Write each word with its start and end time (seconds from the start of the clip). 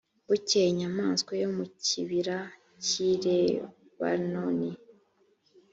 bukeye 0.27 0.67
inyamaswa 0.73 1.31
yo 1.41 1.49
mu 1.55 1.65
kibira 1.85 2.37
cy 2.85 2.93
i 3.09 3.11
lebanoni 3.23 4.71